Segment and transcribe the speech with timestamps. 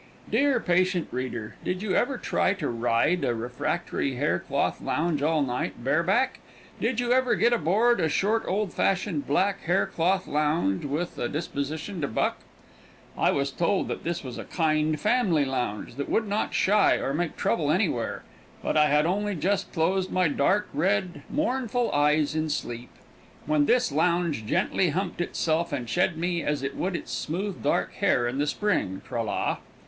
[0.31, 5.43] Dear, patient reader, did you every try to ride a refractory hair cloth lounge all
[5.43, 6.39] night, bare back?
[6.79, 11.29] Did you ever get aboard a short, old fashioned, black, hair cloth lounge, with a
[11.29, 12.37] disposition to buck?
[13.15, 17.13] I was told that this was a kind, family lounge that would not shy or
[17.13, 18.23] make trouble anywhere,
[18.63, 22.89] but I had only just closed my dark red and mournful eyes in sleep
[23.45, 27.93] when this lounge gently humped itself, and shed me as it would its smooth, dark
[27.93, 29.57] hair in the spring, tra la.